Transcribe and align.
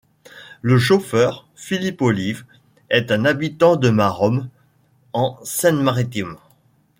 Le 0.63 0.79
chauffeur, 0.79 1.47
Philippe 1.53 2.01
Olive, 2.01 2.43
est 2.89 3.11
un 3.11 3.23
habitant 3.23 3.75
de 3.75 3.91
Maromme, 3.91 4.49
en 5.13 5.37
Seine-Maritime. 5.43 6.37